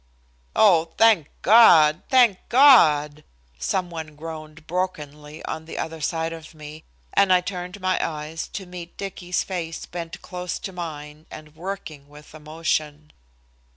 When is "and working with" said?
11.29-12.33